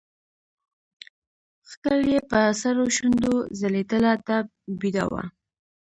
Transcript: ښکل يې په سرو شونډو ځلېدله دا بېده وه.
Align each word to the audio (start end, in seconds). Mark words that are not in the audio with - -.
ښکل 1.69 1.99
يې 2.13 2.19
په 2.29 2.39
سرو 2.61 2.85
شونډو 2.95 3.33
ځلېدله 3.59 4.11
دا 4.27 4.37
بېده 4.79 5.05
وه. 5.11 5.23